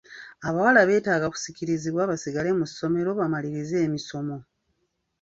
Abawala 0.47 0.79
beetaaga 0.89 1.25
okusikirizibwa 1.27 2.09
basigale 2.11 2.49
mu 2.59 2.65
ssomero 2.69 3.09
bamalirize 3.19 3.75
emisomo. 3.87 4.37